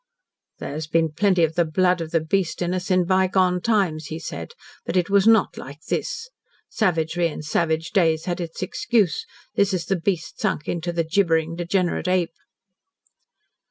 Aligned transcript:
"There 0.57 0.71
has 0.71 0.87
been 0.87 1.11
plenty 1.11 1.43
of 1.43 1.53
the 1.53 1.63
blood 1.63 2.01
of 2.01 2.09
the 2.09 2.21
beast 2.25 2.63
in 2.63 2.73
us 2.73 2.89
in 2.89 3.05
bygone 3.05 3.61
times," 3.61 4.07
he 4.07 4.17
said, 4.17 4.53
"but 4.83 4.97
it 4.97 5.11
was 5.11 5.27
not 5.27 5.57
like 5.59 5.79
this. 5.89 6.31
Savagery 6.69 7.27
in 7.27 7.43
savage 7.43 7.91
days 7.91 8.25
had 8.25 8.41
its 8.41 8.63
excuse. 8.63 9.27
This 9.53 9.75
is 9.75 9.85
the 9.85 9.99
beast 10.01 10.39
sunk 10.39 10.67
into 10.67 10.91
the 10.91 11.03
gibbering, 11.03 11.55
degenerate 11.55 12.07
ape." 12.07 12.33